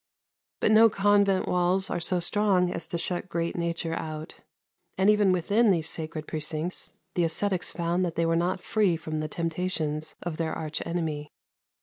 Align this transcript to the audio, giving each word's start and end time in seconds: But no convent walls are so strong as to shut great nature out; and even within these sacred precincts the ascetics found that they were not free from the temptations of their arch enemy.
But 0.61 0.71
no 0.71 0.89
convent 0.89 1.47
walls 1.47 1.91
are 1.91 1.99
so 1.99 2.19
strong 2.19 2.71
as 2.71 2.87
to 2.87 2.97
shut 2.97 3.29
great 3.29 3.55
nature 3.55 3.93
out; 3.93 4.33
and 4.97 5.11
even 5.11 5.31
within 5.31 5.69
these 5.69 5.87
sacred 5.89 6.25
precincts 6.27 6.93
the 7.13 7.23
ascetics 7.23 7.69
found 7.69 8.03
that 8.03 8.15
they 8.15 8.25
were 8.25 8.35
not 8.35 8.63
free 8.63 8.97
from 8.97 9.19
the 9.19 9.27
temptations 9.27 10.15
of 10.23 10.37
their 10.37 10.53
arch 10.53 10.81
enemy. 10.87 11.31